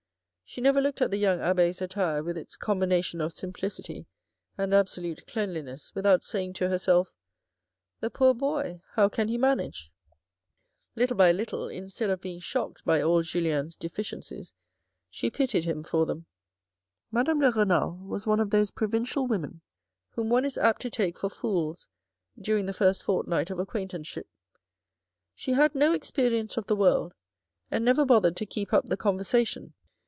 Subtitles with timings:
[0.53, 4.05] She never looked at the young abbe's attire, with its combination of simplicity
[4.57, 7.13] and absolute cleanli ness, without saying to herself,"
[8.01, 9.89] The poor boy, how can he manage?"
[10.97, 14.51] Little by little, instead of being shocked by all Julien's deficiencies,
[15.09, 16.25] she pitied him for them.
[17.13, 19.61] Madame de Renal was one of those provincial women
[20.09, 21.87] whom one is apt to take for fools
[22.37, 24.27] during the first fortnight of acquaintanceship.
[25.33, 27.13] She had no experience of the world
[27.69, 29.75] and never bothered to keep up the conversation.